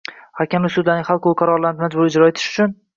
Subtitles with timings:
[0.39, 2.79] Hakamlik sudlarining hal qiluv qarorlarini majburiy ijro etish uchun